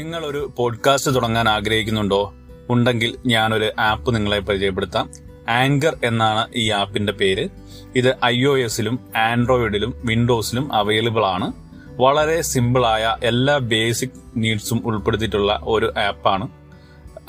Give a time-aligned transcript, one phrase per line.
[0.00, 2.34] നിങ്ങൾ ഒരു പോഡ്കാസ്റ്റ് തുടങ്ങാൻ ആഗ്രഹിക്കുന്നുണ്ടോ?
[2.70, 5.10] ഉണ്ടെങ്കിൽ ഞാനൊരു ആപ്പ് നിങ്ങളെ പരിചയപ്പെടുത്താം.
[5.48, 7.48] ആങ്കർ എന്നാണ് ഈ ആപ്പിന്റെ പേര്.
[7.96, 11.52] ഇത് ഐ ഒ എസിലും ആൻഡ്രോയിഡിലും വിൻഡോസിലും അവൈലബിൾ ആണ്.
[11.96, 16.48] വളരെ സിമ്പിളായ എല്ലാ ബേസിക് നീഡ്സും ഉൾപ്പെടുത്തിയിട്ടുള്ള ഒരു ആപ്പാണ്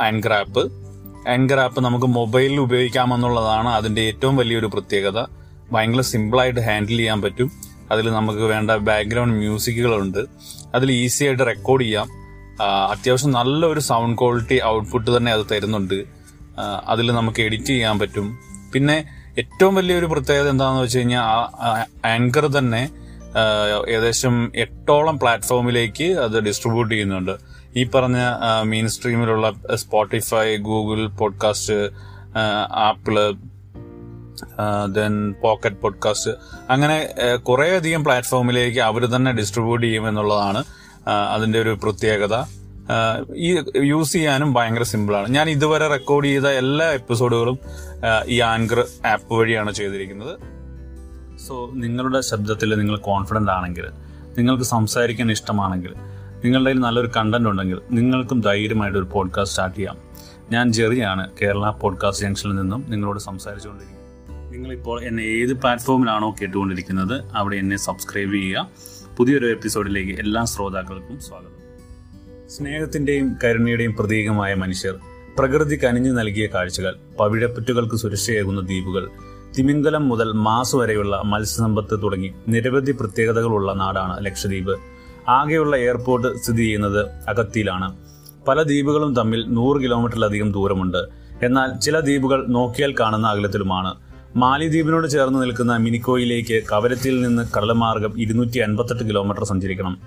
[0.01, 0.71] ആങ്കർ ആപ്പ്
[1.29, 5.25] ആങ്കർ ആപ്പ് നമുക്ക് മൊബൈലിൽ ഉപയോഗിക്കാമെന്നുള്ളതാണ് അതിന്റെ ഏറ്റവും വലിയൊരു പ്രത്യേകത.
[5.71, 7.51] ഭയങ്കര സിമ്പിളായിട്ട് ഹാൻഡിൽ ചെയ്യാൻ പറ്റും.
[7.91, 10.25] അതിൽ നമുക്ക് വേണ്ട ബാക്ക്ഗ്രൗണ്ട് മ്യൂസിക്കുകളുണ്ട്
[10.75, 12.20] അതിൽ ഈസി ആയിട്ട് റെക്കോർഡ് ചെയ്യാം.
[12.61, 16.03] അത്യാവശ്യം നല്ലൊരു സൗണ്ട് ക്വാളിറ്റി ഔട്ട്പുട്ട് തന്നെ അത് തരുന്നുണ്ട്.
[16.87, 18.39] അതിൽ നമുക്ക് എഡിറ്റ് ചെയ്യാൻ പറ്റും.
[18.73, 19.05] പിന്നെ
[19.39, 21.23] ഏറ്റവും വലിയൊരു പ്രത്യേകത എന്താണെന്ന് വെച്ച് കഴിഞ്ഞാൽ
[22.07, 22.89] ആങ്കർ തന്നെ
[23.89, 27.31] ഏകദേശം എട്ടോളം പ്ലാറ്റ്ഫോമിലേക്ക് അത് ഡിസ്ട്രിബ്യൂട്ട് ചെയ്യുന്നുണ്ട്.
[27.75, 28.17] ഈ പറഞ്ഞ
[28.63, 31.79] main സ്ട്രീമിലുള്ള Spotify Google podcast
[32.73, 33.33] Apple
[34.93, 36.31] then Pocket podcast
[36.69, 36.97] അങ്ങനെ
[37.35, 40.63] കുറെ അധികം പ്ലാറ്റ്ഫോമിലേക്ക് അവർ തന്നെ ഡിസ്ട്രിബ്യൂട്ട് ചെയ്യും എന്നുള്ളതാണ്
[41.07, 42.43] അതിന്റെ ഒരു പ്രത്യേകത.
[43.35, 47.59] ഈ യൂസ് ചെയ്യാനും ഭയങ്കര സിമ്പിളാണ് ഞാൻ ഇതുവരെ റെക്കോർഡ് ചെയ്ത എല്ലാ എപ്പിസോഡുകളും
[48.25, 50.39] ഈ ആങ്കർ ആപ്പ് വഴിയാണ് ചെയ്തിരിക്കുന്നത്.
[51.47, 53.85] സോ നിങ്ങളുടെ ശബ്ദത്തിൽ നിങ്ങൾ കോൺഫിഡന്റ് ആണെങ്കിൽ
[54.37, 55.93] നിങ്ങൾക്ക് സംസാരിക്കാൻ ഇഷ്ടമാണെങ്കിൽ
[56.43, 59.97] നിങ്ങളുടെ കയ്യിൽ നല്ലൊരു കണ്ടന്റ് ഉണ്ടെങ്കിൽ നിങ്ങൾക്കും ധൈര്യമായിട്ട് ഒരു പോഡ്കാസ്റ്റ് സ്റ്റാർട്ട് ചെയ്യാം.
[60.51, 64.01] ഞാൻ ജെറിയാണ് കേരള പോഡ്കാസ്റ്റ് ജംഗ്ഷനിൽ നിന്നും നിങ്ങളോട് സംസാരിച്ചുകൊണ്ടിരിക്കുന്നത്
[64.53, 68.69] നിങ്ങളിപ്പോൾ എന്നെ ഏത് പ്ലാറ്റ്ഫോമിലാണോ കേട്ടുകൊണ്ടിരിക്കുന്നത് അവിടെ എന്നെ സബ്സ്ക്രൈബ് ചെയ്യുക.
[69.17, 71.51] പുതിയൊരു എപ്പിസോഡിലേക്ക് എല്ലാ ശ്രോതാക്കൾക്കും സ്വാഗതം.
[72.49, 74.95] സ്നേഹത്തിന്റെയും കരുണയുടെയും പ്രതീകമായ മനുഷ്യർ
[75.37, 79.09] പ്രകൃതി കനിഞ്ഞു നൽകിയ കാഴ്ചകൾ പവിഴപ്പുറ്റുകൾക്ക് സുരക്ഷയേകുന്ന ദ്വീപുകൾ
[79.57, 84.79] തിമിംഗലം മുതൽ മാസ് വരെയുള്ള മത്സ്യസമ്പത്ത് തുടങ്ങി നിരവധി പ്രത്യേകതകളുള്ള നാടാണ് ലക്ഷദ്വീപ്.
[85.29, 87.97] ആകെയുള്ള എയർപോർട്ട് സ്ഥിതി ചെയ്യുന്നത് അഗത്തിയിലാണ്.
[88.47, 91.07] പല ദ്വീപുകളും തമ്മിൽ നൂറ് കിലോമീറ്ററിലധികം ദൂരമുണ്ട്.
[91.43, 94.10] എന്നാൽ ചില ദ്വീപുകൾ നോക്കിയാൽ കാണുന്ന അകലത്തിലുമാണ്.
[94.35, 99.99] മാലിദ്വീപിനോട് ചേർന്ന് നിൽക്കുന്ന മിനിക്കോയിലേക്ക് കവരത്തിയിൽ നിന്ന് കടൽമാർഗം ഇരുന്നൂറ്റി അൻപത്തെട്ട് കിലോമീറ്റർ സഞ്ചരിക്കണം.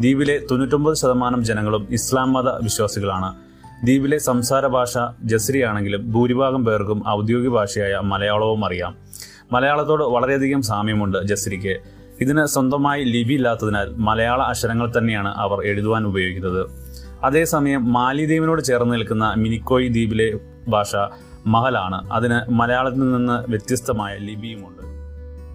[0.00, 3.34] ദ്വീപിലെ തൊണ്ണൂറ്റൊമ്പത് ശതമാനം ജനങ്ങളും ഇസ്ലാം മത വിശ്വാസികളാണ്.
[3.84, 8.94] ദ്വീപിലെ സംസാര ഭാഷ ജസ്രിയാണെങ്കിലും ഭൂരിഭാഗം പേർക്കും ഔദ്യോഗിക ഭാഷയായ മലയാളവും അറിയാം.
[9.52, 11.80] മലയാളത്തോട് വളരെയധികം സാമ്യമുണ്ട് ജസ്രിക്ക്.
[12.20, 16.70] ഇതിന് സ്വന്തമായി ലിപി ഇല്ലാത്തതിനാൽ മലയാള അക്ഷരങ്ങൾ തന്നെയാണ് അവർ എഴുതുവാൻ ഉപയോഗിക്കുന്നത്.
[17.24, 20.38] അതേസമയം മാലിദ്വീപിനോട് ചേർന്ന് നിൽക്കുന്ന മിനിക്കോയ് ദ്വീപിലെ
[20.68, 20.96] ഭാഷ
[21.46, 22.10] മഹലാണ്.
[22.12, 24.90] അതിന് മലയാളത്തിൽ നിന്ന് വ്യത്യസ്തമായ ലിപിയുമുണ്ട്.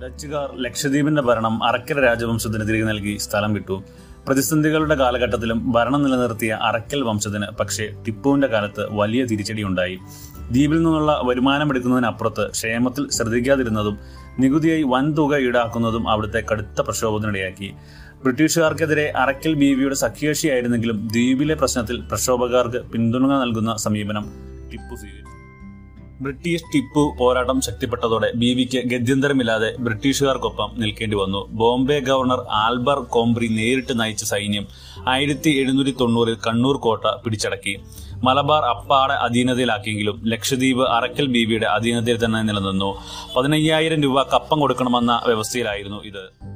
[0.06, 3.84] ഡച്ചുകാർ ലക്ഷദ്വീപിന്റെ ഭരണം അറക്കര രാജവംശത്തിന് തിരികെ നൽകി സ്ഥലം വിട്ടു.
[4.28, 9.96] പ്രതിസന്ധികളുടെ കാലഘട്ടത്തിലും ഭരണം നിലനിർത്തിയ അറക്കൽ വംശത്തിന് പക്ഷേ ടിപ്പുവിന്റെ കാലത്ത് വലിയ തിരിച്ചടിയുണ്ടായി.
[10.52, 13.98] ദ്വീപിൽ നിന്നുള്ള വരുമാനം എടുക്കുന്നതിനപ്പുറത്ത് ക്ഷേമത്തിൽ ശ്രദ്ധിക്കാതിരുന്നതും
[14.40, 17.74] നികുതിയായി വൻതുക ഈടാക്കുന്നതും അവിടുത്തെ കടുത്ത പ്രക്ഷോഭത്തിനിടയാക്കി.
[18.24, 24.32] ബ്രിട്ടീഷുകാർക്കെതിരെ അറക്കൽ ബീവിയുടെ സഖ്യകക്ഷിയായിരുന്നെങ്കിലും ദ്വീപിലെ പ്രശ്നത്തിൽ പ്രക്ഷോഭക്കാർക്ക് പിന്തുണ നൽകുന്ന സമീപനം
[24.72, 25.35] ടിപ്പു സ്വീകരിച്ചു.
[26.22, 31.48] ബ്രിട്ടീഷ് ടിപ്പു പോരാട്ടം ശക്തിപ്പെട്ടതോടെ ബീവിക്ക് ഗത്യന്തരമില്ലാതെ ബ്രിട്ടീഷുകാർക്കൊപ്പം നിൽക്കേണ്ടി വന്നു.
[31.52, 34.68] ബോംബെ ഗവർണർ ആൽബർ കോംബ്രി നേരിട്ട് നയിച്ച സൈന്യം
[35.08, 37.80] ആയിരത്തി എഴുന്നൂറ്റി തൊണ്ണൂറിൽ കണ്ണൂർ കോട്ട പിടിച്ചടക്കി.
[38.24, 42.98] മലബാർ അപ്പാടെ അധീനതയിലാക്കിയെങ്കിലും ലക്ഷദ്വീപ് അറക്കൽ ബീവിയുടെ അധീനതയിൽ തന്നെ നിലനിന്നു.
[43.38, 46.55] പതിനയ്യായിരം രൂപ കപ്പം കൊടുക്കണമെന്ന വ്യവസ്ഥയിലായിരുന്നു ഇത്.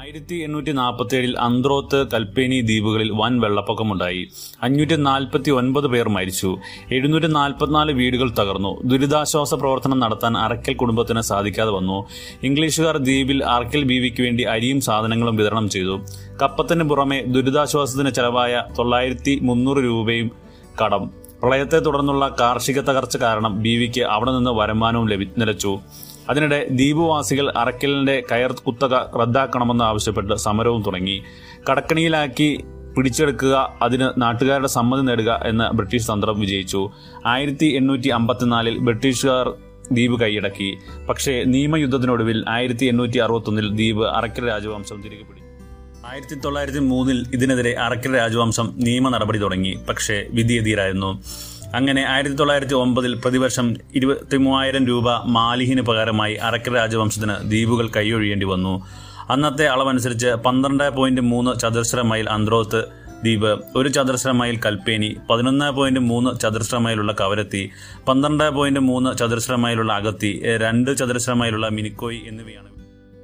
[0.00, 4.28] ആയിരത്തി എണ്ണൂറ്റി നാൽപ്പത്തി ഏഴിൽ അന്ത്രോത്ത് കൽപ്പേനി ദ്വീപുകളിൽ വൻ വെള്ളപ്പൊക്കമുണ്ടായി.
[4.62, 6.58] അഞ്ഞൂറ്റി നാൽപ്പത്തി ഒൻപത് പേർ മരിച്ചു.
[6.92, 8.72] എഴുന്നൂറ്റി നാൽപ്പത്തിനാല് വീടുകൾ തകർന്നു.
[8.84, 12.06] ദുരിതാശ്വാസ പ്രവർത്തനം നടത്താൻ അറക്കൽ കുടുംബത്തിന് സാധിക്കാതെ വന്നു.
[12.42, 15.96] ഇംഗ്ലീഷുകാർ ദ്വീപിൽ അറക്കൽ ബീവിക്ക് വേണ്ടി അരിയും സാധനങ്ങളും വിതരണം ചെയ്തു.
[16.42, 20.30] കപ്പത്തിന് പുറമെ ദുരിതാശ്വാസത്തിന് ചെലവായ തൊള്ളായിരത്തി മുന്നൂറ് രൂപയും
[20.84, 21.10] കടം.
[21.40, 25.72] പ്രളയത്തെ തുടർന്നുള്ള കാർഷിക തകർച്ച കാരണം ബീവിക്ക് അവിടെ നിന്ന് വരുമാനവും നിലച്ചു.
[26.28, 31.22] അതിനിടെ ദ്വീപുവാസികൾ അറക്കലിന്റെ കയർ കുത്തക റദ്ദാക്കണമെന്ന് ആവശ്യപ്പെട്ട് സമരവും തുടങ്ങി.
[31.70, 32.64] കടക്കണിയിലാക്കി
[32.96, 36.90] പിടിച്ചെടുക്കുക അതിന് നാട്ടുകാരുടെ സമ്മതി നേടുക എന്ന ബ്രിട്ടീഷ് തന്ത്രം വിജയിച്ചു.
[37.26, 39.48] ആയിരത്തി എണ്ണൂറ്റി അമ്പത്തിനാലിൽ ബ്രിട്ടീഷുകാർ
[39.92, 40.78] ദ്വീപ് കൈയടക്കി.
[41.08, 45.48] പക്ഷേ നിയമയുദ്ധത്തിനൊടുവിൽ ആയിരത്തി എണ്ണൂറ്റി അറുപത്തൊന്നിൽ ദ്വീപ് അറക്കൽ രാജവംശം തിരികെ പിടിച്ചു
[46.06, 49.78] ആയിരത്തി തൊള്ളായിരത്തി മൂന്നിൽ ഇതിനെതിരെ അറക്കൽ രാജവംശം നിയമ നടപടി തുടങ്ങി.
[49.88, 51.22] പക്ഷേ വിധിയെതിരായിരുന്നു.
[51.74, 58.86] അങ്ങനെ ആയിരത്തി തൊള്ളായിരത്തി ഒമ്പതിൽ പ്രതിവർഷം ഇരുപത്തി മൂവായിരം രൂപ മാലിഹിന് പകരമായി അറക്കൽ രാജവംശത്തിന് ദ്വീപുകൾ കൈയൊഴിയേണ്ടി വന്നു.
[59.30, 62.84] അന്നത്തെ അളവനുസരിച്ച് പന്ത്രണ്ട് പോയിന്റ് മൂന്ന് ചതുരശ്ര മൈൽ അന്ത്രോത്ത്
[63.22, 67.70] ദ്വീപ് ഒരു ചതുരശ്ര മൈൽ കൽപ്പേനി പതിനൊന്ന് പോയിന്റ് മൂന്ന് ചതുരശ്ര മൈലുള്ള കവരത്തി
[68.08, 72.68] പന്ത്രണ്ട് പോയിന്റ് മൂന്ന് ചതുരശ്ര മൈലുള്ള അകത്തി രണ്ട് ചതുരശ്ര മൈലുള്ള മിനിക്കോയി എന്നിവയാണ്.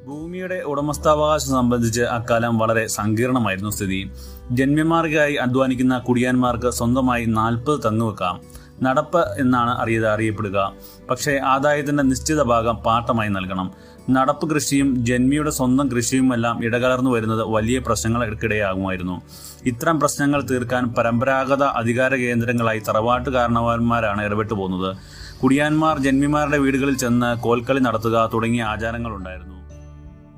[0.07, 4.11] ഭൂമിയുടെ ഉടമസ്ഥാവകാശം സംബന്ധിച്ച് അക്കാലം വളരെ സങ്കീർണമായിരുന്നു സ്ഥിതി.
[4.51, 8.41] ജന്മിമാർഗായി അധ്വാനിക്കുന്ന കുടിയാന്മാർക്ക് സ്വന്തമായി നാൽപ്പത് തങ്ങ് വെക്കാം.
[8.83, 10.73] നടപ്പ് എന്നാണ് അറിയത് അറിയപ്പെടുക.
[11.11, 13.71] പക്ഷേ ആദായത്തിന്റെ നിശ്ചിത ഭാഗം പാട്ടമായി നൽകണം.
[14.11, 19.23] നടപ്പ് കൃഷിയും ജന്മിയുടെ സ്വന്തം കൃഷിയുമെല്ലാം ഇടകലർന്നു വരുന്നത് വലിയ പ്രശ്നങ്ങൾക്കിടയാകുമായിരുന്നു.
[19.67, 24.97] ഇത്തരം പ്രശ്നങ്ങൾ തീർക്കാൻ പരമ്പരാഗത അധികാര കേന്ദ്രങ്ങളായി തറവാട്ട് കാരണവന്മാരാണ് ഇടപെട്ടു പോകുന്നത്
[25.43, 29.64] കുടിയാന്മാർ ജന്മിമാരുടെ വീടുകളിൽ ചെന്ന് കോൽക്കളി നടത്തുക തുടങ്ങിയ ആചാരങ്ങളുണ്ടായിരുന്നു.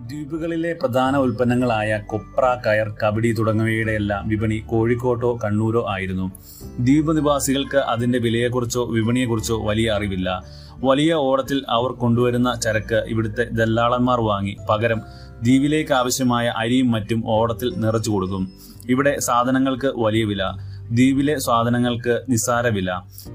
[0.06, 6.32] ദ്വീപുകളിലെ പ്രധാന ഉൽപ്പന്നങ്ങളായ കൊപ്ര കയർ കബഡി തുടങ്ങിയവയുടെ എല്ലാം വിപണി കോഴിക്കോട്ടോ കണ്ണൂരോ ആയിരുന്നു.
[6.81, 10.44] ദ്വീപ് നിവാസികൾക്ക് അതിന്റെ വിലയെക്കുറിച്ചോ വിപണിയെക്കുറിച്ചോ വലിയ അറിവില്ല.
[10.85, 14.56] വലിയ ഓടത്തിൽ അവർ കൊണ്ടുവരുന്ന ചരക്ക് ഇവിടുത്തെ ദല്ലാളന്മാർ വാങ്ങി.
[14.70, 15.03] പകരം
[15.43, 18.52] ദ്വീപിലേക്ക് ആവശ്യമായ അരിയും മറ്റും ഓടത്തിൽ നിറച്ചു കൊടുക്കും.
[18.88, 20.43] ഇവിടെ സാധനങ്ങൾക്ക് വലിയ വില.
[20.91, 22.69] ദ്വീപിലെ സാധനങ്ങൾക്ക് നിസ്സാര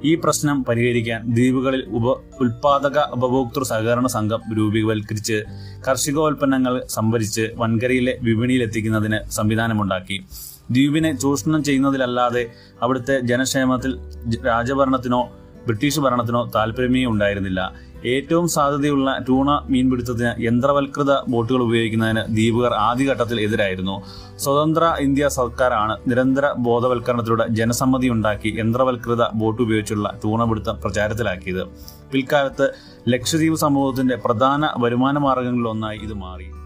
[0.03, 5.43] ഈ പ്രശ്നം പരിഹരിക്കാൻ ദ്വീപുകളിൽ ഉപ ഉൽപാദക ഉപഭോക്തൃ സഹകരണ സംഘം രൂപീകരിച്ച്
[5.87, 10.25] കർഷികോൽപ്പന്നങ്ങൾ സംഭരിച്ച് വൻകരയിലെ വിപണിയിലെത്തിക്കുന്നതിന് സംവിധാനമുണ്ടാക്കി.
[10.71, 12.47] ദ്വീപിനെ ചൂഷണം ചെയ്യുന്നതിലല്ലാതെ
[12.81, 13.99] അവിടുത്തെ ജനക്ഷേമത്തിൽ
[14.45, 15.29] രാജഭരണത്തിനോ
[15.65, 17.90] ബ്രിട്ടീഷ് ഭരണത്തിനോ താല്പര്യമേ ഉണ്ടായിരുന്നില്ല.
[18.05, 24.03] ഏറ്റവും സാധ്യതയുള്ള ടൂണ മീൻപിടുത്തത്തിന് യന്ത്രവൽകൃത ബോട്ടുകൾ ഉപയോഗിക്കുന്നതിന് ദ്വീപുകാർ ആദ്യഘട്ടത്തിൽ എതിരായിരുന്നു.
[24.37, 31.63] സ്വതന്ത്ര ഇന്ത്യ സർക്കാരാണ് നിരന്തര ബോധവൽക്കരണത്തിലൂടെ ജനസമ്മതി ഉണ്ടാക്കി യന്ത്രവൽകൃത ബോട്ട് ഉപയോഗിച്ചുള്ള ടൂണപിടുത്തം പ്രചാരത്തിലാക്കിയത്.
[32.11, 32.73] പിൽക്കാലത്ത്
[33.07, 36.60] ലക്ഷദ്വീപ് സമൂഹത്തിന്റെ പ്രധാന വരുമാന മാർഗങ്ങളിലൊന്നായി ഇത് മാറി.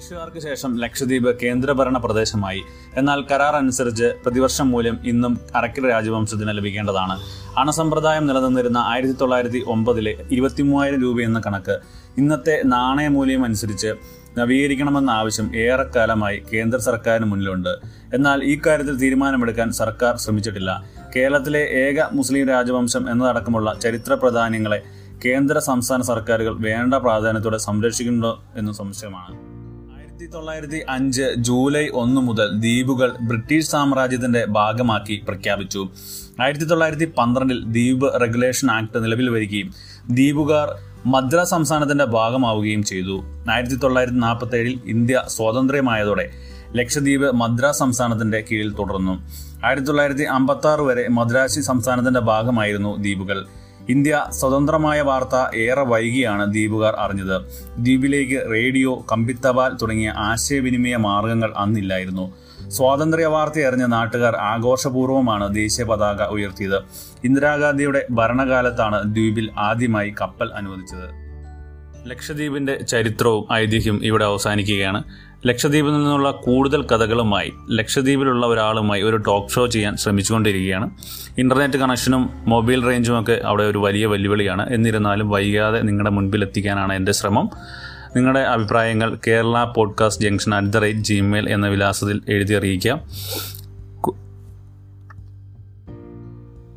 [0.00, 2.62] ബ്രിട്ടീഷുകാർക്ക് ശേഷം ലക്ഷദ്വീപ് കേന്ദ്രഭരണ പ്രദേശമായി.
[2.96, 7.16] എന്നാൽ കരാർ അനുസരിച്ച് പ്രതിവർഷം മൂല്യം ഇന്നും അറക്കൽ രാജവംശത്തിന് ലഭിക്കേണ്ടതാണ്.
[7.58, 11.78] അണസമ്പ്രദായം നിലനിന്നിരുന്ന ആയിരത്തി തൊള്ളായിരത്തി ഒമ്പതിലെ ഇരുപത്തിമൂവായിരം രൂപ എന്ന കണക്ക്
[12.18, 13.94] ഇന്നത്തെ നാണയമൂല്യം അനുസരിച്ച്
[14.38, 17.76] നവീകരിക്കണമെന്ന ആവശ്യം ഏറെക്കാലമായി കേന്ദ്ര സർക്കാരിന് മുന്നിലുണ്ട്.
[18.14, 20.84] എന്നാൽ ഈ കാര്യത്തിൽ തീരുമാനമെടുക്കാൻ സർക്കാർ ശ്രമിച്ചിട്ടില്ല.
[21.16, 24.82] കേരളത്തിലെ ഏക മുസ്ലിം രാജവംശം എന്നതടക്കമുള്ള ചരിത്ര പ്രാധാന്യങ്ങളെ
[25.24, 29.49] കേന്ദ്ര സംസ്ഥാന സർക്കാരുകൾ വേണ്ട പ്രാധാന്യത്തോടെ സംരക്ഷിക്കുന്നുണ്ടോ എന്ന് സംശയമാണ്.
[30.20, 35.82] ആയിരത്തി തൊള്ളായിരത്തി അഞ്ച് ജൂലൈ ഒന്ന് മുതൽ ദ്വീപുകൾ ബ്രിട്ടീഷ് സാമ്രാജ്യത്തിന്റെ ഭാഗമാക്കി പ്രഖ്യാപിച്ചു.
[36.42, 39.68] ആയിരത്തി തൊള്ളായിരത്തി പന്ത്രണ്ടിൽ ദ്വീപ് റെഗുലേഷൻ ആക്ട് നിലവിൽ വരികയും
[40.10, 40.68] ദ്വീപുകാർ
[41.14, 43.16] മദ്രാസ് സംസ്ഥാനത്തിന്റെ ഭാഗമാവുകയും ചെയ്തു.
[43.54, 46.26] ആയിരത്തി തൊള്ളായിരത്തി നാൽപ്പത്തി ഏഴിൽ ഇന്ത്യ സ്വാതന്ത്ര്യമായതോടെ
[46.80, 49.14] ലക്ഷദ്വീപ് മദ്രാസ് സംസ്ഥാനത്തിന്റെ കീഴിൽ തുടർന്നു.
[49.64, 53.40] ആയിരത്തി തൊള്ളായിരത്തി അമ്പത്തി ആറ് വരെ മദ്രാസി സംസ്ഥാനത്തിന്റെ ഭാഗമായിരുന്നു ദ്വീപുകൾ.
[53.92, 57.36] ഇന്ത്യ സ്വതന്ത്രമായ വാർത്ത ഏറെ വൈകിയാണ് ദ്വീപുകാർ അറിഞ്ഞത്.
[57.78, 62.26] ദ്വീപിലേക്ക് റേഡിയോ കമ്പിത്തപാൽ തുടങ്ങിയ ആശയവിനിമയ മാർഗങ്ങൾ അന്നില്ലായിരുന്നു.
[62.68, 66.78] സ്വാതന്ത്ര്യ വാർത്ത അറിഞ്ഞ നാട്ടുകാർ ആഘോഷപൂർവമാണ് ദേശീയ പതാക ഉയർത്തിയത്.
[67.24, 71.08] ഇന്ദിരാഗാന്ധിയുടെ ഭരണകാലത്താണ് ദ്വീപിൽ ആദ്യമായി കപ്പൽ അനുവദിച്ചത്.
[72.10, 75.00] ലക്ഷദ്വീപിന്റെ ചരിത്രവും ഐതിഹ്യം ഇവിടെ അവസാനിക്കുകയാണ്.
[75.46, 80.90] ലക്ഷദ്വീപിൽ നിന്നുള്ള കൂടുതൽ കഥകളുമായി ലക്ഷദ്വീപിലുള്ള ഒരാളുമായി ഒരു ടോക്ക് ഷോ ചെയ്യാൻ ശ്രമിച്ചുകൊണ്ടിരിക്കുകയാണ്.
[81.38, 84.74] ഇന്റർനെറ്റ് കണക്ഷനും മൊബൈൽ റേഞ്ചും ഒക്കെ അവിടെ ഒരു വലിയ വെല്ലുവിളിയാണ്.
[84.74, 87.50] എന്നിരുന്നാലും വൈകാതെ നിങ്ങളുടെ മുൻപിൽ എത്തിക്കാനാണ് എന്റെ ശ്രമം.
[88.16, 93.00] നിങ്ങളുടെ അഭിപ്രായങ്ങൾ Kerala podcast junction at the rate Gmail എന്ന വിലാസത്തിൽ എഴുതി അറിയിക്കാം.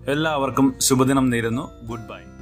[0.08, 1.70] എല്ലാവർക്കും ശുഭദിനം നേരുന്നു.
[1.84, 2.33] Good bye